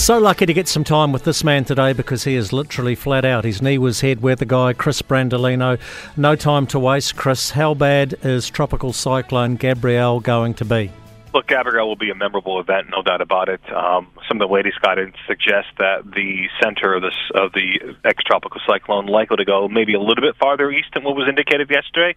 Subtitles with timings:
[0.00, 3.26] So lucky to get some time with this man today because he is literally flat
[3.26, 3.44] out.
[3.44, 5.78] His NIWA's head weather guy, Chris Brandolino.
[6.16, 7.50] No time to waste, Chris.
[7.50, 10.90] How bad is Tropical Cyclone Gabrielle going to be?
[11.34, 13.60] Look, Gabrielle will be a memorable event, no doubt about it.
[13.70, 18.62] Um, some of the latest guidance suggests that the center of, this, of the ex-tropical
[18.66, 22.16] cyclone likely to go maybe a little bit farther east than what was indicated yesterday.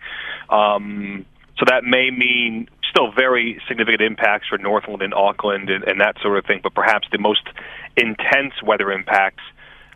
[0.49, 1.25] Um,
[1.59, 6.15] so that may mean still very significant impacts for Northland and Auckland and, and that
[6.21, 7.41] sort of thing, but perhaps the most
[7.97, 9.41] intense weather impacts.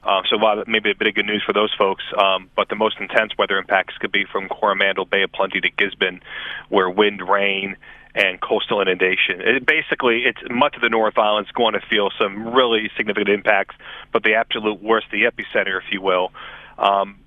[0.04, 2.98] Uh, so maybe a bit of good news for those folks, um, but the most
[2.99, 6.21] intense weather impacts could be from Coromandel, Bay of Plenty to Gisborne,
[6.70, 7.76] where wind, rain,
[8.16, 9.41] and coastal inundation.
[9.41, 13.29] It basically, it's much of the North Island is going to feel some really significant
[13.29, 13.76] impacts,
[14.12, 16.32] but the absolute worst, the epicenter, if you will,
[16.79, 17.20] um,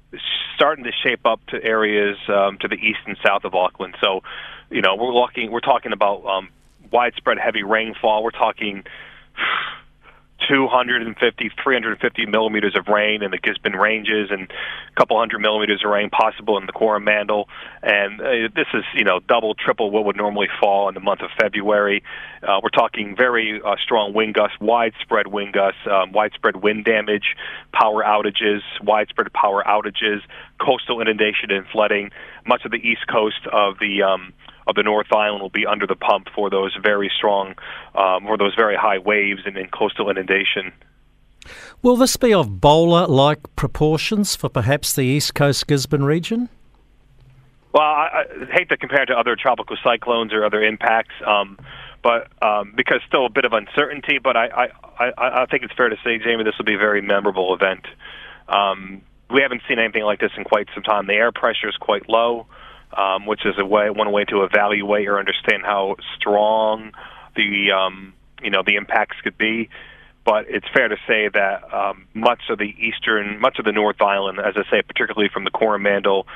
[0.54, 3.96] starting to shape up to areas um, to the east and south of Auckland.
[4.00, 4.22] So,
[4.70, 6.48] you know, we're looking, we're talking about um,
[6.90, 8.22] widespread heavy rainfall.
[8.22, 8.84] We're talking
[10.50, 15.90] 250, 350 millimeters of rain in the Gisborne Ranges and a couple hundred millimeters of
[15.90, 17.48] rain possible in the Coromandel.
[17.82, 21.20] And uh, this is, you know, double, triple what would normally fall in the month
[21.20, 22.02] of February.
[22.42, 27.36] Uh, we're talking very uh, strong wind gusts, widespread wind gusts, um, widespread wind damage,
[27.72, 30.20] power outages, widespread power outages,
[30.60, 32.10] coastal inundation and flooding.
[32.44, 34.32] Much of the east coast of the um,
[34.70, 37.54] of the North Island will be under the pump for those very strong,
[37.94, 40.72] um, or those very high waves and, and coastal inundation.
[41.82, 46.48] Will this be of Bola like proportions for perhaps the East Coast Gisborne region?
[47.72, 51.58] Well, I, I hate to compare it to other tropical cyclones or other impacts, um,
[52.02, 54.18] but um, because still a bit of uncertainty.
[54.18, 54.46] But I,
[54.98, 57.54] I, I, I think it's fair to say, Jamie, this will be a very memorable
[57.54, 57.86] event.
[58.48, 61.06] Um, we haven't seen anything like this in quite some time.
[61.06, 62.46] The air pressure is quite low
[62.96, 66.92] um, which is a way one way to evaluate or understand how strong
[67.36, 69.68] the um, you know the impacts could be.
[70.24, 74.02] But it's fair to say that um, much of the eastern, much of the North
[74.02, 76.26] Island, as I say, particularly from the Coromandel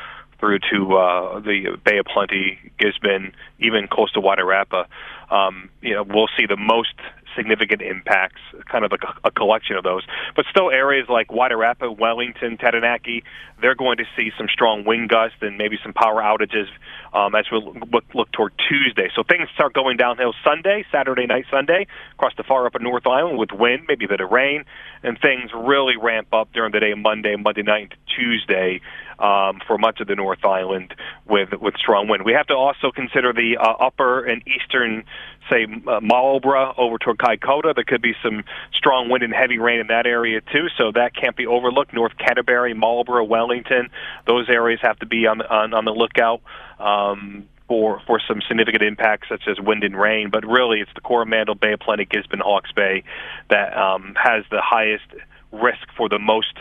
[0.41, 4.86] through to uh, the Bay of Plenty, Gisborne, even coastal Wairarapa,
[5.31, 6.94] um, you know, we'll see the most
[7.37, 8.41] significant impacts,
[8.71, 10.03] kind of a, a collection of those.
[10.37, 13.25] But still, areas like Wairarapa, Wellington, Taranaki,
[13.61, 16.67] they're going to see some strong wind gusts and maybe some power outages
[17.12, 17.59] um, as we
[17.93, 19.09] look, look toward Tuesday.
[19.15, 23.39] So things start going downhill Sunday, Saturday night, Sunday, across the far upper North Island
[23.39, 24.65] with wind, maybe a bit of rain,
[25.03, 28.81] and things really ramp up during the day, Monday, Monday night, Tuesday
[29.19, 30.95] um, for much of the North Island
[31.27, 32.25] with with strong wind.
[32.25, 35.05] We have to also consider the uh, upper and eastern,
[35.50, 37.75] say uh, Marlborough over toward Kaikoura.
[37.75, 41.15] There could be some strong wind and heavy rain in that area too, so that
[41.15, 41.93] can't be overlooked.
[41.93, 43.91] North Canterbury, Marlborough, Wellington,
[44.27, 46.41] those areas have to be on on, on the lookout.
[46.78, 51.00] Um, for for some significant impacts such as wind and rain, but really it's the
[51.00, 53.04] Coromandel Bay Plenty, Gisborne, Hawke's Bay
[53.49, 55.06] that um, has the highest
[55.50, 56.59] risk for the most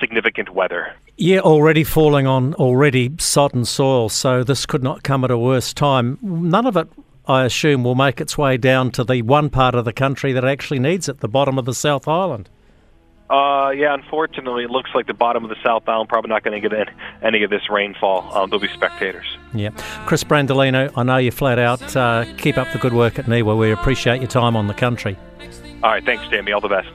[0.00, 0.94] significant weather.
[1.16, 5.72] Yeah, already falling on already sodden soil, so this could not come at a worse
[5.72, 6.18] time.
[6.22, 6.88] None of it,
[7.26, 10.44] I assume, will make its way down to the one part of the country that
[10.44, 12.48] actually needs it, the bottom of the South Island.
[13.30, 16.60] Uh, yeah, unfortunately, it looks like the bottom of the South Island probably not going
[16.60, 16.88] to get
[17.22, 18.30] any of this rainfall.
[18.36, 19.24] Um, there'll be spectators.
[19.54, 19.70] Yeah.
[20.06, 21.96] Chris Brandolino, I know you're flat out.
[21.96, 23.58] Uh, keep up the good work at NIWA.
[23.58, 25.16] We appreciate your time on the country.
[25.82, 26.52] All right, thanks, Jamie.
[26.52, 26.88] All the best.